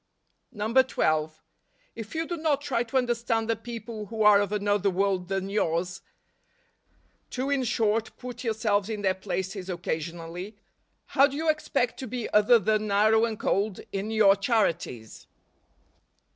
128 0.49 0.57
NOVEMBER. 0.57 1.29
12. 1.29 1.41
"If 1.95 2.15
you 2.15 2.25
do 2.25 2.35
not 2.35 2.59
try 2.61 2.81
to 2.81 2.97
understand 2.97 3.47
the 3.47 3.55
people 3.55 4.07
who 4.07 4.23
are 4.23 4.41
of 4.41 4.51
another 4.51 4.89
world 4.89 5.27
than 5.27 5.47
yours— 5.47 6.01
to, 7.29 7.51
in 7.51 7.63
short, 7.63 8.09
i 8.09 8.15
put 8.19 8.43
yourselves 8.43 8.89
in 8.89 9.03
their 9.03 9.13
places,' 9.13 9.69
occasionally— 9.69 10.55
how 11.13 11.27
do 11.27 11.37
you 11.37 11.51
expect 11.51 11.99
to 11.99 12.07
be 12.07 12.27
other 12.33 12.57
than 12.57 12.87
narrow 12.87 13.25
and 13.25 13.39
cold 13.39 13.79
in 13.91 14.09
j 14.09 14.21
r 14.21 14.29
our 14.29 14.35
charities 14.35 15.27